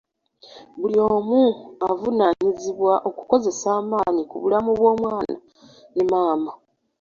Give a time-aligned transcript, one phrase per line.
[0.79, 1.41] Buli omu
[1.89, 5.33] avunaanyizibwa okukozesa amaanyi ku bulamu bw'omwana
[5.93, 6.51] ne maama.